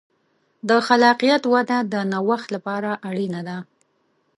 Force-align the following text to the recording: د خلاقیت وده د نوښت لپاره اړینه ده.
د 0.69 0.71
خلاقیت 0.87 1.43
وده 1.53 1.77
د 1.93 1.95
نوښت 2.11 2.47
لپاره 2.55 2.91
اړینه 3.09 3.41
ده. 3.47 3.57